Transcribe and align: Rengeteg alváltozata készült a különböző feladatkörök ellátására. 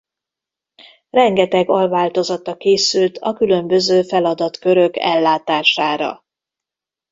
Rengeteg 1.09 1.69
alváltozata 1.69 2.57
készült 2.57 3.17
a 3.17 3.33
különböző 3.33 4.01
feladatkörök 4.01 4.97
ellátására. 4.97 6.23